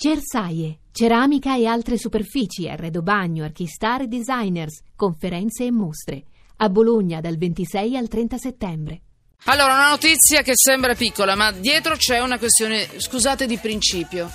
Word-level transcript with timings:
Cersaie, 0.00 0.82
ceramica 0.92 1.56
e 1.56 1.66
altre 1.66 1.98
superfici, 1.98 2.68
arredo 2.68 3.02
bagno, 3.02 3.42
archistar 3.42 4.02
e 4.02 4.06
designers, 4.06 4.82
conferenze 4.94 5.64
e 5.64 5.72
mostre. 5.72 6.22
A 6.58 6.68
Bologna 6.68 7.20
dal 7.20 7.36
26 7.36 7.96
al 7.96 8.06
30 8.06 8.38
settembre. 8.38 9.00
Allora, 9.46 9.74
una 9.74 9.88
notizia 9.88 10.42
che 10.42 10.52
sembra 10.54 10.94
piccola, 10.94 11.34
ma 11.34 11.50
dietro 11.50 11.96
c'è 11.96 12.20
una 12.20 12.38
questione, 12.38 12.88
scusate, 13.00 13.46
di 13.46 13.58
principio. 13.58 14.30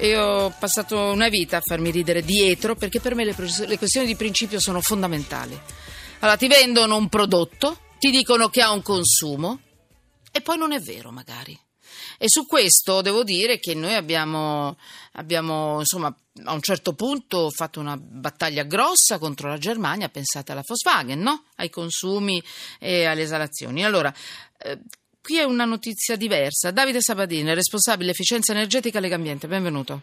Io 0.00 0.22
ho 0.22 0.54
passato 0.58 0.98
una 0.98 1.30
vita 1.30 1.56
a 1.56 1.62
farmi 1.64 1.90
ridere 1.90 2.20
dietro 2.20 2.74
perché 2.74 3.00
per 3.00 3.14
me 3.14 3.24
le, 3.24 3.34
le 3.66 3.78
questioni 3.78 4.06
di 4.06 4.16
principio 4.16 4.60
sono 4.60 4.82
fondamentali. 4.82 5.58
Allora, 6.18 6.36
ti 6.36 6.46
vendono 6.46 6.96
un 6.96 7.08
prodotto, 7.08 7.78
ti 7.98 8.10
dicono 8.10 8.50
che 8.50 8.60
ha 8.60 8.70
un 8.70 8.82
consumo 8.82 9.60
e 10.30 10.42
poi 10.42 10.58
non 10.58 10.72
è 10.72 10.78
vero 10.78 11.10
magari. 11.10 11.58
E 12.18 12.26
su 12.28 12.46
questo 12.46 13.00
devo 13.02 13.22
dire 13.22 13.58
che 13.58 13.74
noi 13.74 13.94
abbiamo, 13.94 14.76
abbiamo 15.12 15.78
insomma, 15.78 16.14
a 16.44 16.52
un 16.52 16.60
certo 16.60 16.94
punto 16.94 17.50
fatto 17.50 17.80
una 17.80 17.96
battaglia 17.96 18.62
grossa 18.64 19.18
contro 19.18 19.48
la 19.48 19.58
Germania, 19.58 20.08
pensate 20.08 20.52
alla 20.52 20.64
Volkswagen, 20.66 21.20
no? 21.20 21.44
ai 21.56 21.70
consumi 21.70 22.42
e 22.78 23.04
alle 23.04 23.22
esalazioni. 23.22 23.84
Allora, 23.84 24.12
eh, 24.58 24.78
qui 25.20 25.38
è 25.38 25.42
una 25.42 25.64
notizia 25.64 26.16
diversa. 26.16 26.70
Davide 26.70 27.00
Sabadini, 27.00 27.54
responsabile 27.54 28.10
efficienza 28.10 28.52
energetica 28.52 29.00
Legambiente, 29.00 29.48
benvenuto. 29.48 30.02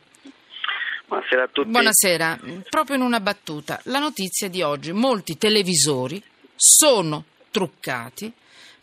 Buonasera 1.07 1.43
a 1.43 1.47
tutti. 1.47 1.69
Buonasera. 1.69 2.39
Proprio 2.69 2.95
in 2.97 3.01
una 3.01 3.21
battuta, 3.21 3.79
la 3.85 3.99
notizia 3.99 4.49
di 4.49 4.61
oggi, 4.61 4.91
molti 4.91 5.37
televisori 5.37 6.21
sono 6.53 7.23
truccati 7.49 8.31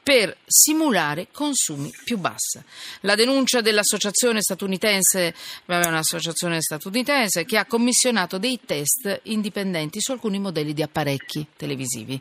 per 0.05 0.37
simulare 0.45 1.29
consumi 1.33 1.91
più 2.05 2.19
bassi. 2.19 2.61
La 3.01 3.15
denuncia 3.15 3.63
dell'associazione 3.63 4.43
statunitense, 4.43 5.35
un'associazione 5.65 6.61
statunitense 6.61 7.47
che 7.47 7.57
ha 7.57 7.65
commissionato 7.65 8.37
dei 8.37 8.61
test 8.67 9.21
indipendenti 9.25 10.03
su 10.03 10.13
alcuni 10.13 10.39
modelli 10.39 10.75
di 10.75 10.83
apparecchi 10.83 11.47
televisivi. 11.57 12.21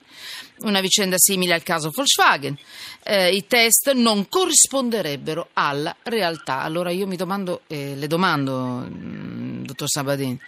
Una 0.59 0.79
vicenda 0.79 1.17
simile 1.17 1.55
al 1.55 1.63
caso 1.63 1.91
Volkswagen. 1.93 2.57
Eh, 3.03 3.35
I 3.35 3.47
test 3.47 3.91
non 3.91 4.29
corrisponderebbero 4.29 5.49
alla 5.51 5.93
realtà. 6.03 6.61
Allora 6.61 6.89
io 6.89 7.05
mi 7.05 7.17
domando, 7.17 7.63
eh, 7.67 7.95
le 7.95 8.07
domando, 8.07 8.87
mm, 8.89 9.65
dottor 9.65 9.89
Sabadin, 9.89 10.39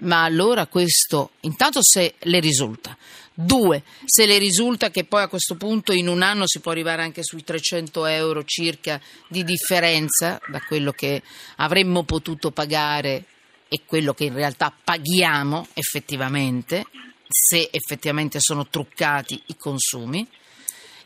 ma 0.00 0.24
allora 0.24 0.66
questo, 0.66 1.30
intanto 1.40 1.78
se 1.82 2.16
le 2.18 2.38
risulta, 2.38 2.94
Due, 3.38 3.82
se 4.06 4.24
le 4.24 4.38
risulta 4.38 4.88
che 4.88 5.04
poi 5.04 5.22
a 5.22 5.28
questo 5.28 5.56
punto 5.56 5.92
in 5.92 6.08
un 6.08 6.22
anno 6.22 6.44
si 6.46 6.60
può 6.60 6.70
arrivare 6.70 7.02
anche 7.02 7.22
sui 7.22 7.44
300 7.44 8.06
euro 8.06 8.44
circa 8.44 8.98
di 9.28 9.44
differenza 9.44 10.40
da 10.48 10.62
quello 10.62 10.92
che 10.92 11.22
avremmo 11.56 12.04
potuto 12.04 12.50
pagare 12.50 13.24
e 13.68 13.82
quello 13.84 14.14
che 14.14 14.24
in 14.24 14.32
realtà 14.32 14.72
paghiamo 14.82 15.66
effettivamente, 15.74 16.86
se 17.28 17.68
effettivamente 17.70 18.38
sono 18.40 18.68
truccati 18.68 19.42
i 19.48 19.56
consumi. 19.58 20.26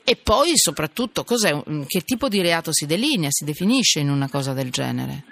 E 0.04 0.14
poi 0.14 0.52
soprattutto 0.54 1.24
che 1.24 2.02
tipo 2.04 2.28
di 2.28 2.40
reato 2.40 2.72
si 2.72 2.86
delinea, 2.86 3.28
si 3.32 3.44
definisce 3.44 3.98
in 3.98 4.08
una 4.08 4.28
cosa 4.28 4.52
del 4.52 4.70
genere? 4.70 5.24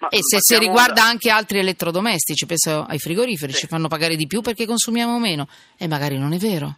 Ma, 0.00 0.08
e 0.08 0.18
se, 0.22 0.38
se 0.40 0.58
riguarda 0.58 1.02
anche 1.02 1.30
altri 1.30 1.58
elettrodomestici, 1.58 2.46
penso 2.46 2.86
ai 2.88 2.98
frigoriferi, 2.98 3.52
sì. 3.52 3.60
ci 3.60 3.66
fanno 3.66 3.88
pagare 3.88 4.16
di 4.16 4.26
più 4.26 4.40
perché 4.40 4.64
consumiamo 4.64 5.18
meno 5.18 5.46
e 5.76 5.86
magari 5.88 6.18
non 6.18 6.32
è 6.32 6.38
vero. 6.38 6.76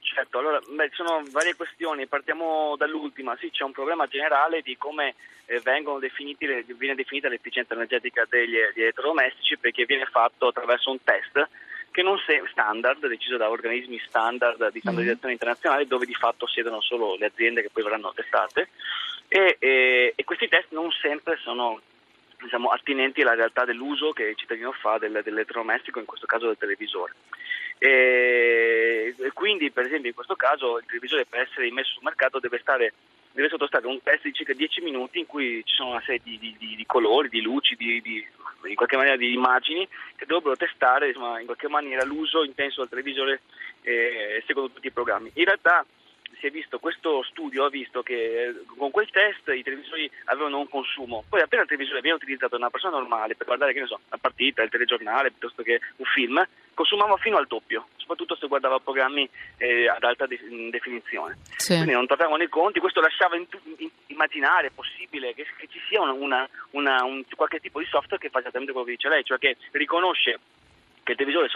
Certo, 0.00 0.38
allora 0.38 0.60
beh, 0.66 0.88
ci 0.90 0.96
sono 0.96 1.22
varie 1.30 1.56
questioni, 1.56 2.06
partiamo 2.06 2.74
dall'ultima, 2.78 3.36
sì 3.38 3.50
c'è 3.50 3.64
un 3.64 3.72
problema 3.72 4.06
generale 4.06 4.62
di 4.62 4.76
come 4.78 5.14
eh, 5.46 5.60
definiti, 5.98 6.46
viene 6.78 6.94
definita 6.94 7.28
l'efficienza 7.28 7.74
energetica 7.74 8.24
degli, 8.28 8.54
degli 8.72 8.82
elettrodomestici 8.82 9.58
perché 9.58 9.84
viene 9.84 10.06
fatto 10.06 10.48
attraverso 10.48 10.90
un 10.90 11.02
test 11.02 11.48
che 11.90 12.02
non 12.02 12.16
è 12.26 12.42
standard, 12.50 13.06
deciso 13.06 13.36
da 13.36 13.50
organismi 13.50 14.00
standard 14.06 14.70
di 14.70 14.80
standardizzazione 14.80 15.34
mm. 15.34 15.36
internazionale 15.36 15.86
dove 15.86 16.06
di 16.06 16.14
fatto 16.14 16.46
siedono 16.46 16.80
solo 16.80 17.16
le 17.16 17.26
aziende 17.26 17.62
che 17.62 17.70
poi 17.70 17.82
verranno 17.82 18.12
testate 18.14 18.68
e, 19.28 19.56
e, 19.58 20.12
e 20.16 20.24
questi 20.24 20.48
test 20.48 20.68
non 20.70 20.90
sempre 20.90 21.36
sono 21.42 21.80
diciamo, 22.44 22.68
attinenti 22.68 23.22
alla 23.22 23.34
realtà 23.34 23.64
dell'uso 23.64 24.12
che 24.12 24.24
il 24.24 24.36
cittadino 24.36 24.72
fa 24.72 24.98
del, 24.98 25.20
dell'elettrodomestico, 25.22 25.98
in 25.98 26.04
questo 26.04 26.26
caso 26.26 26.46
del 26.46 26.58
televisore. 26.58 27.14
E, 27.78 29.14
e 29.18 29.32
quindi, 29.32 29.70
per 29.70 29.86
esempio, 29.86 30.08
in 30.08 30.14
questo 30.14 30.36
caso 30.36 30.78
il 30.78 30.84
televisore 30.86 31.26
per 31.26 31.40
essere 31.40 31.66
immesso 31.66 31.92
sul 31.92 32.04
mercato 32.04 32.38
deve, 32.38 32.58
stare, 32.60 32.92
deve 33.32 33.48
sottostare 33.48 33.86
a 33.86 33.90
un 33.90 34.02
test 34.02 34.22
di 34.22 34.32
circa 34.32 34.52
10 34.52 34.82
minuti 34.82 35.18
in 35.18 35.26
cui 35.26 35.62
ci 35.64 35.74
sono 35.74 35.90
una 35.90 36.02
serie 36.02 36.20
di, 36.22 36.38
di, 36.38 36.54
di, 36.58 36.76
di 36.76 36.86
colori, 36.86 37.28
di 37.28 37.40
luci, 37.40 37.76
in 37.78 38.74
qualche 38.74 38.96
maniera 38.96 39.16
di 39.16 39.32
immagini 39.32 39.86
che 40.16 40.26
dovrebbero 40.26 40.56
testare 40.56 41.08
insomma, 41.08 41.40
in 41.40 41.46
qualche 41.46 41.68
maniera 41.68 42.04
l'uso 42.04 42.44
intenso 42.44 42.80
del 42.80 42.88
televisore 42.88 43.40
eh, 43.82 44.42
secondo 44.46 44.70
tutti 44.70 44.86
i 44.86 44.92
programmi. 44.92 45.30
In 45.34 45.44
realtà 45.44 45.84
si 46.38 46.46
è 46.46 46.50
visto, 46.50 46.78
questo 46.78 47.22
studio 47.22 47.64
ha 47.64 47.70
visto 47.70 48.02
che 48.02 48.14
eh, 48.14 48.54
con 48.76 48.90
quel 48.90 49.10
test 49.10 49.48
i 49.48 49.62
televisori 49.62 50.10
avevano 50.24 50.58
un 50.58 50.68
consumo, 50.68 51.24
poi 51.28 51.40
appena 51.40 51.62
il 51.62 51.68
televisore 51.68 52.00
viene 52.00 52.16
utilizzato 52.16 52.50
da 52.50 52.56
una 52.56 52.70
persona 52.70 52.96
normale 52.98 53.34
per 53.34 53.46
guardare 53.46 53.72
che 53.72 53.80
ne 53.80 53.86
so, 53.86 54.00
la 54.08 54.18
partita, 54.18 54.62
il 54.62 54.70
telegiornale 54.70 55.30
piuttosto 55.30 55.62
che 55.62 55.80
un 55.96 56.06
film, 56.06 56.46
consumava 56.74 57.16
fino 57.16 57.36
al 57.36 57.46
doppio, 57.46 57.88
soprattutto 57.96 58.36
se 58.36 58.48
guardava 58.48 58.80
programmi 58.80 59.28
eh, 59.58 59.88
ad 59.88 60.02
alta 60.02 60.26
de- 60.26 60.40
definizione. 60.70 61.38
Sì. 61.56 61.74
Quindi 61.74 61.92
non 61.92 62.06
trovavano 62.06 62.42
i 62.42 62.48
conti, 62.48 62.80
questo 62.80 63.00
lasciava 63.00 63.36
in- 63.36 63.46
in- 63.78 63.90
immaginare 64.08 64.70
possibile 64.70 65.34
che, 65.34 65.46
che 65.56 65.68
ci 65.70 65.80
sia 65.88 66.02
una, 66.02 66.48
una, 66.70 67.04
un, 67.04 67.24
qualche 67.34 67.60
tipo 67.60 67.78
di 67.78 67.86
software 67.86 68.20
che 68.20 68.28
fa 68.28 68.40
esattamente 68.40 68.72
quello 68.72 68.86
che 68.86 68.94
dice 68.94 69.08
lei, 69.08 69.24
cioè 69.24 69.38
che 69.38 69.56
riconosce 69.72 70.38
che 71.04 71.12
il 71.12 71.18
televisore 71.18 71.46
è 71.46 71.50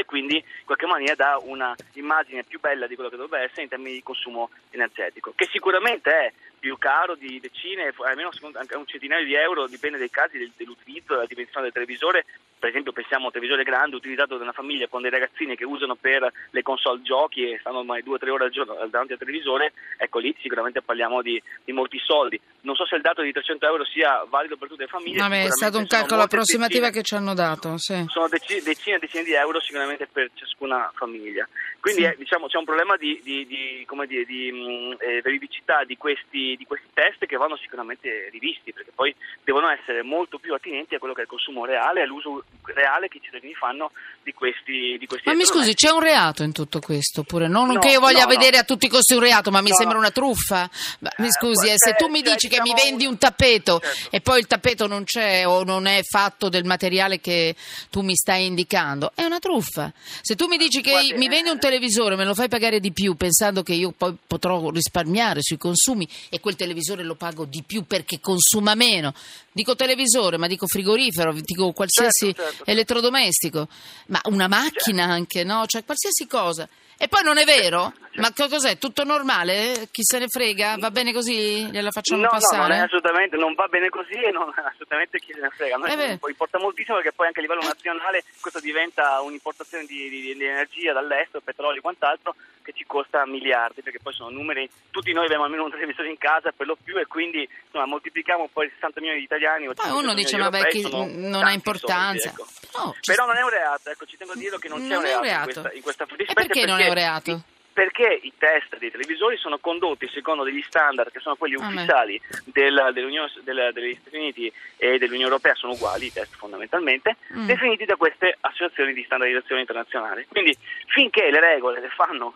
e 0.00 0.04
quindi 0.04 0.36
in 0.36 0.64
qualche 0.66 0.86
maniera 0.86 1.14
dà 1.14 1.38
un'immagine 1.42 2.44
più 2.44 2.60
bella 2.60 2.86
di 2.86 2.94
quello 2.94 3.08
che 3.08 3.16
dovrebbe 3.16 3.44
essere 3.44 3.62
in 3.62 3.68
termini 3.68 3.94
di 3.94 4.02
consumo 4.02 4.50
energetico, 4.70 5.32
che 5.34 5.48
sicuramente 5.50 6.10
è 6.10 6.32
più 6.58 6.76
caro 6.78 7.14
di 7.14 7.40
decine, 7.40 7.92
almeno 8.04 8.30
anche 8.54 8.76
un 8.76 8.86
centinaio 8.86 9.24
di 9.24 9.34
euro, 9.34 9.66
dipende 9.66 9.98
dai 9.98 10.10
casi 10.10 10.38
dell'utilizzo, 10.56 11.14
della 11.14 11.26
dimensione 11.26 11.64
del 11.64 11.72
televisore. 11.72 12.24
Per 12.58 12.68
esempio 12.68 12.92
pensiamo 12.92 13.24
a 13.24 13.26
un 13.26 13.32
televisore 13.32 13.62
grande 13.62 13.96
utilizzato 13.96 14.36
da 14.36 14.42
una 14.42 14.52
famiglia 14.52 14.88
con 14.88 15.02
dei 15.02 15.10
ragazzini 15.10 15.54
che 15.54 15.64
usano 15.64 15.94
per 15.94 16.30
le 16.50 16.62
console 16.62 17.02
giochi 17.02 17.48
e 17.48 17.58
stanno 17.60 17.78
ormai 17.78 18.02
due 18.02 18.16
o 18.16 18.18
tre 18.18 18.30
ore 18.30 18.44
al 18.44 18.50
giorno 18.50 18.74
davanti 18.90 19.12
al 19.12 19.18
televisore, 19.18 19.72
ecco 19.96 20.18
lì 20.18 20.34
sicuramente 20.40 20.82
parliamo 20.82 21.22
di, 21.22 21.40
di 21.64 21.72
molti 21.72 21.98
soldi. 21.98 22.40
Non 22.62 22.74
so 22.74 22.84
se 22.86 22.96
il 22.96 23.02
dato 23.02 23.22
di 23.22 23.32
300 23.32 23.64
euro 23.64 23.84
sia 23.84 24.24
valido 24.28 24.56
per 24.56 24.68
tutte 24.68 24.82
le 24.82 24.88
famiglie. 24.88 25.18
Vabbè, 25.18 25.44
è 25.44 25.50
stato 25.50 25.78
un 25.78 25.86
calcolo 25.86 26.22
approssimativo 26.22 26.90
che 26.90 27.02
ci 27.02 27.14
hanno 27.14 27.34
dato. 27.34 27.78
Sì. 27.78 28.04
Sono 28.08 28.28
decine, 28.28 28.60
decine 28.62 28.96
e 28.96 28.98
decine 28.98 29.22
di 29.22 29.32
euro 29.32 29.60
sicuramente 29.60 30.08
per 30.10 30.30
ciascuna 30.34 30.90
famiglia. 30.94 31.48
Quindi 31.80 32.02
sì. 32.02 32.08
è, 32.08 32.14
diciamo, 32.16 32.48
c'è 32.48 32.58
un 32.58 32.64
problema 32.64 32.96
di, 32.96 33.20
di, 33.22 33.46
di, 33.46 33.86
di 34.26 34.52
mh, 34.52 34.96
eh, 34.98 35.20
veridicità 35.22 35.84
di 35.84 35.96
questi, 35.96 36.47
di 36.56 36.64
questi, 36.64 36.88
test 36.92 37.26
che 37.26 37.36
vanno 37.36 37.56
sicuramente 37.56 38.28
rivisti, 38.30 38.72
perché 38.72 38.90
poi 38.94 39.14
devono 39.44 39.68
essere 39.68 40.02
molto 40.02 40.38
più 40.38 40.52
attinenti 40.54 40.94
a 40.94 40.98
quello 40.98 41.14
che 41.14 41.20
è 41.20 41.24
il 41.24 41.28
consumo 41.28 41.64
reale, 41.64 42.02
all'uso 42.02 42.44
reale 42.64 43.08
che 43.08 43.18
i 43.18 43.20
cittadini 43.22 43.54
fanno 43.54 43.92
di 44.22 44.32
questi, 44.32 44.98
questi 45.06 45.28
Ma 45.28 45.34
mi 45.34 45.44
scusi, 45.44 45.74
c'è 45.74 45.90
un 45.90 46.00
reato 46.00 46.42
in 46.42 46.52
tutto 46.52 46.80
questo? 46.80 47.20
Oppure 47.20 47.48
non 47.48 47.68
no, 47.68 47.78
che 47.78 47.90
io 47.90 48.00
voglia 48.00 48.24
no, 48.24 48.30
vedere 48.30 48.56
no. 48.56 48.62
a 48.62 48.64
tutti 48.64 48.86
i 48.86 48.88
costi 48.88 49.14
un 49.14 49.20
reato, 49.20 49.50
ma 49.50 49.60
mi 49.60 49.72
sembra 49.72 49.96
una 49.96 50.10
truffa? 50.10 50.68
Ma, 51.00 51.10
mi 51.18 51.28
eh, 51.28 51.30
scusi, 51.30 51.68
eh, 51.68 51.74
se 51.76 51.94
tu 51.94 52.08
mi 52.08 52.20
dici 52.20 52.48
che 52.48 52.60
mi 52.60 52.74
vendi 52.74 53.06
un 53.06 53.16
tappeto 53.16 53.80
certo. 53.80 54.16
e 54.16 54.20
poi 54.20 54.40
il 54.40 54.46
tappeto 54.46 54.86
non 54.86 55.04
c'è 55.04 55.46
o 55.46 55.64
non 55.64 55.86
è 55.86 56.02
fatto 56.02 56.48
del 56.48 56.64
materiale 56.64 57.20
che 57.20 57.54
tu 57.90 58.02
mi 58.02 58.14
stai 58.14 58.46
indicando, 58.46 59.12
è 59.14 59.22
una 59.22 59.38
truffa. 59.38 59.92
Se 60.20 60.34
tu 60.34 60.46
mi 60.46 60.56
dici 60.56 60.80
che 60.80 60.90
Guardi, 60.90 61.14
mi 61.14 61.28
vendi 61.28 61.48
un 61.48 61.58
televisore, 61.58 62.16
me 62.16 62.24
lo 62.24 62.34
fai 62.34 62.48
pagare 62.48 62.80
di 62.80 62.92
più 62.92 63.14
pensando 63.14 63.62
che 63.62 63.72
io 63.72 63.92
poi 63.96 64.16
potrò 64.26 64.70
risparmiare 64.70 65.40
sui 65.42 65.58
consumi 65.58 66.08
e 66.28 66.37
quel 66.40 66.56
televisore 66.56 67.02
lo 67.02 67.14
pago 67.14 67.44
di 67.44 67.62
più 67.62 67.84
perché 67.84 68.20
consuma 68.20 68.74
meno. 68.74 69.14
Dico 69.52 69.74
televisore, 69.74 70.36
ma 70.36 70.46
dico 70.46 70.66
frigorifero, 70.66 71.32
dico 71.32 71.72
qualsiasi 71.72 72.26
certo, 72.26 72.42
certo. 72.42 72.64
elettrodomestico, 72.70 73.68
ma 74.06 74.20
una 74.24 74.48
macchina 74.48 75.04
anche, 75.04 75.44
no? 75.44 75.66
Cioè 75.66 75.84
qualsiasi 75.84 76.26
cosa. 76.26 76.68
E 76.96 77.06
poi 77.08 77.22
non 77.22 77.38
è 77.38 77.44
vero? 77.44 77.92
Ma 78.18 78.32
cos'è? 78.34 78.78
Tutto 78.78 79.04
normale? 79.04 79.88
Chi 79.90 80.02
se 80.02 80.18
ne 80.18 80.26
frega? 80.28 80.76
Va 80.78 80.90
bene 80.90 81.12
così? 81.12 81.68
Gliela 81.70 81.90
facciamo 81.90 82.22
no, 82.22 82.28
passare? 82.28 82.68
No, 82.68 82.74
non 82.74 82.84
assolutamente, 82.84 83.36
non 83.36 83.54
va 83.54 83.66
bene 83.68 83.88
così 83.88 84.14
e 84.14 84.30
non 84.30 84.52
assolutamente 84.54 85.18
chi 85.18 85.32
se 85.32 85.40
ne 85.40 85.50
frega. 85.50 85.76
Noi 85.76 85.90
eh 85.90 86.18
importa 86.28 86.58
moltissimo 86.58 86.96
perché 86.96 87.12
poi 87.12 87.26
anche 87.26 87.38
a 87.38 87.42
livello 87.42 87.62
nazionale 87.62 88.24
questo 88.40 88.60
diventa 88.60 89.20
un'importazione 89.20 89.84
di, 89.86 90.08
di, 90.08 90.34
di 90.34 90.44
energia 90.44 90.92
dall'estero, 90.92 91.40
petrolio 91.42 91.78
e 91.78 91.82
quant'altro 91.82 92.34
che 92.62 92.72
ci 92.74 92.84
costa 92.86 93.24
miliardi 93.24 93.80
perché 93.80 93.98
poi 94.02 94.12
sono 94.12 94.28
numeri, 94.28 94.68
tutti 94.90 95.12
noi 95.12 95.24
abbiamo 95.24 95.44
almeno 95.44 95.64
un 95.64 95.70
televisore 95.70 96.10
in 96.10 96.18
casa 96.18 96.52
per 96.54 96.66
lo 96.66 96.76
più 96.76 96.98
e 96.98 97.06
quindi 97.06 97.48
insomma, 97.64 97.86
moltiplichiamo 97.86 98.50
poi 98.52 98.68
60 98.74 99.00
milioni 99.00 99.20
di 99.20 99.24
italiani. 99.24 99.72
Poi 99.72 99.90
uno 99.90 100.12
dice 100.12 100.36
ma 100.36 100.50
beh, 100.50 100.68
chi 100.68 100.82
non 100.90 101.44
ha 101.44 101.52
importanza. 101.52 102.30
Soldi, 102.30 102.42
ecco. 102.42 102.78
no, 102.78 102.94
Però 103.00 103.26
non 103.26 103.36
è 103.36 103.42
un 103.42 103.48
reato, 103.48 103.90
ecco, 103.90 104.04
ci 104.04 104.16
tengo 104.16 104.32
a 104.32 104.36
dirlo 104.36 104.58
che 104.58 104.68
non, 104.68 104.80
non 104.80 104.88
c'è 104.88 104.96
un 104.96 105.02
reato, 105.02 105.22
reato. 105.22 105.48
In, 105.74 105.82
questa, 105.82 106.02
in 106.04 106.08
questa 106.08 106.24
E 106.32 106.34
perché 106.34 106.66
non 106.66 106.80
è 106.80 106.88
un 106.88 106.94
reato? 106.94 107.42
Perché 107.78 108.18
i 108.22 108.32
test 108.36 108.76
dei 108.78 108.90
televisori 108.90 109.36
sono 109.36 109.58
condotti 109.58 110.08
secondo 110.12 110.42
degli 110.42 110.64
standard 110.66 111.12
che 111.12 111.20
sono 111.20 111.36
quelli 111.36 111.54
Ah, 111.54 111.64
ufficiali 111.64 112.20
del- 112.46 112.90
dell'Unione- 112.92 113.30
del- 113.44 113.70
degli 113.72 113.96
Stati 114.00 114.16
Uniti 114.16 114.52
e 114.76 114.98
dell'Unione 114.98 115.30
Europea, 115.30 115.54
sono 115.54 115.74
uguali 115.74 116.06
i 116.06 116.12
test 116.12 116.34
fondamentalmente, 116.34 117.14
Mm. 117.36 117.46
definiti 117.46 117.84
da 117.84 117.94
queste 117.94 118.36
associazioni 118.40 118.92
di 118.92 119.04
standardizzazione 119.04 119.60
internazionale. 119.60 120.26
Quindi 120.28 120.56
finché 120.86 121.30
le 121.30 121.38
regole 121.38 121.80
le 121.80 121.88
fanno 121.90 122.34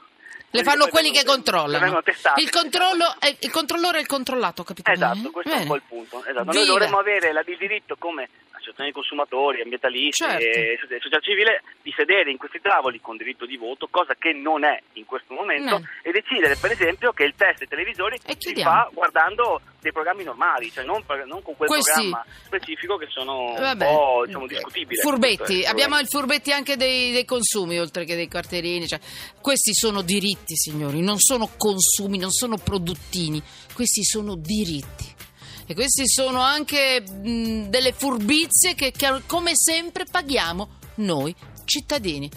Le 0.51 0.63
fanno 0.63 0.87
quelli 0.89 1.11
che 1.11 1.25
controllano. 1.25 2.03
Il, 2.37 2.51
controllo 2.51 3.17
è- 3.19 3.37
il 3.41 3.51
controllore 3.51 3.99
è 3.99 4.01
il 4.03 4.07
controllato, 4.07 4.63
capito? 4.63 4.91
Esatto, 4.93 5.31
questo 5.33 5.51
è 5.51 5.55
Bene. 5.59 5.63
un 5.63 5.67
po' 5.67 5.75
il 5.77 5.83
punto. 5.89 6.25
Esatto. 6.25 6.53
Noi 6.53 6.67
dovremmo 6.67 6.99
avere 6.99 7.33
la- 7.33 7.43
il 7.45 7.57
diritto 7.57 7.97
come 7.99 8.29
associazioni 8.63 8.89
di 8.91 8.95
consumatori, 8.95 9.61
ambientalisti 9.61 10.23
Certo. 10.25 10.39
e 10.45 10.79
soci- 10.81 10.95
società 10.95 11.19
civile 11.21 11.63
di 11.83 11.93
sedere 11.97 12.31
in 12.31 12.39
questi 12.39 12.61
tavoli 12.61 13.01
con 13.01 13.17
diritto 13.17 13.45
di 13.45 13.57
voto, 13.57 13.89
cosa 13.91 14.15
che 14.15 14.33
non 14.33 14.65
è 14.65 14.81
in 14.95 15.05
questo 15.05 15.35
momento, 15.35 15.79
No. 15.79 15.85
e 16.03 16.13
decidere 16.13 16.57
per 16.57 16.71
esempio 16.71 17.13
che 17.13 17.25
il 17.25 17.35
test 17.37 17.59
dei 17.59 17.69
televisori 17.69 18.19
E 18.25 18.37
si 18.39 18.55
fa 18.55 18.89
guardando 18.93 19.61
dei 19.81 19.91
programmi 19.93 20.23
normali, 20.23 20.71
cioè 20.71 20.85
non, 20.85 21.03
non 21.27 21.43
con 21.43 21.57
quel 21.57 21.69
Questi- 21.69 21.91
programma 22.09 22.25
specifico 22.45 22.97
che 22.97 23.07
sono 23.11 23.53
Vabbè. 23.59 23.89
un 23.89 23.95
po' 23.97 24.23
diciamo, 24.27 24.47
discutibili. 24.47 25.01
Furbetti, 25.01 25.55
è 25.57 25.59
il 25.59 25.67
abbiamo 25.67 25.99
i 25.99 26.07
furbetti 26.07 26.53
anche 26.53 26.77
dei, 26.77 27.11
dei 27.11 27.25
consumi 27.25 27.79
oltre 27.81 28.05
che 28.05 28.15
dei 28.15 28.29
quartierini. 28.29 28.87
cioè, 28.87 29.01
questi 29.41 29.75
sono 29.75 30.03
diritti, 30.03 30.55
signori, 30.55 31.01
non 31.01 31.19
sono 31.19 31.49
consumi, 31.57 32.19
non 32.19 32.31
sono 32.31 32.57
produttini, 32.59 33.43
questi 33.75 34.05
sono 34.05 34.37
diritti. 34.37 35.22
E 35.67 35.75
questi 35.75 36.09
sono 36.09 36.41
anche 36.41 37.01
mh, 37.01 37.69
delle 37.69 37.93
furbizie 37.93 38.75
che, 38.75 38.91
che 38.91 39.23
come 39.27 39.53
sempre 39.55 40.05
paghiamo 40.11 40.69
noi 40.97 41.35
cittadini. 41.65 42.31